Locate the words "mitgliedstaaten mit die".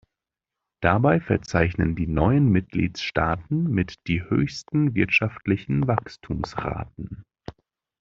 2.51-4.23